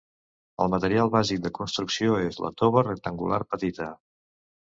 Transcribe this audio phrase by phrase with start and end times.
[0.63, 3.93] El material bàsic de construcció és la tova rectangular petita.